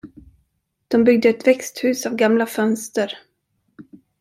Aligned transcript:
De 0.87 1.03
byggde 1.03 1.29
ett 1.29 1.47
växthus 1.47 2.05
av 2.05 2.15
gamla 2.15 2.45
fönster. 2.45 3.17